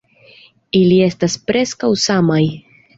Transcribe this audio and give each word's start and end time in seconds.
Ili 0.79 0.97
estas 1.09 1.37
preskaŭ 1.51 1.95
samaj. 2.09 2.45